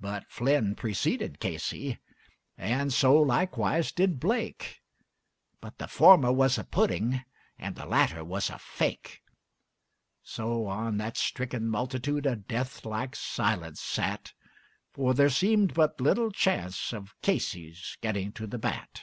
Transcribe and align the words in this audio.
But 0.00 0.28
Flynn 0.28 0.74
preceded 0.74 1.38
Casey, 1.38 2.00
and 2.56 2.92
likewise 3.04 3.86
so 3.86 3.92
did 3.94 4.18
Blake, 4.18 4.80
And 5.62 5.72
the 5.78 5.86
former 5.86 6.32
was 6.32 6.58
a 6.58 6.64
pudding 6.64 7.22
and 7.56 7.76
the 7.76 7.86
latter 7.86 8.24
was 8.24 8.50
a 8.50 8.58
fake; 8.58 9.22
So 10.24 10.66
on 10.66 10.96
that 10.96 11.16
stricken 11.16 11.68
multitude 11.68 12.26
a 12.26 12.34
death 12.34 12.84
like 12.84 13.14
silence 13.14 13.80
sat, 13.80 14.32
For 14.90 15.14
there 15.14 15.30
seemed 15.30 15.72
but 15.72 16.00
little 16.00 16.32
chance 16.32 16.92
of 16.92 17.14
Casey's 17.22 17.96
getting 18.00 18.32
to 18.32 18.48
the 18.48 18.58
bat. 18.58 19.02